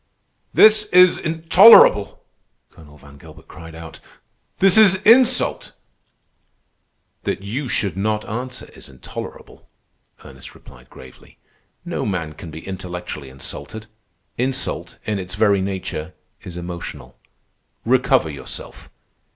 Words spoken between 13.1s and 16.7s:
insulted. Insult, in its very nature, is